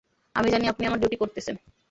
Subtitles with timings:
[0.35, 1.55] আমি জানি আপনি আপনার ডিউটি করতেছেন।